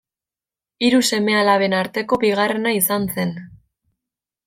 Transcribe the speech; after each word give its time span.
Hiru 0.87 1.01
seme-alaben 1.09 1.77
arteko 1.83 2.21
bigarrena 2.25 2.75
izan 2.83 3.09
zen. 3.19 3.39